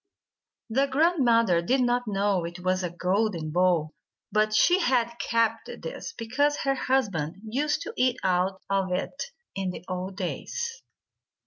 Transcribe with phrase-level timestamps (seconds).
[0.67, 3.91] The grandmother did not know it was a golden bowl,
[4.31, 9.69] but she had kept this because her husband used to eat out of it in
[9.69, 10.81] the old days.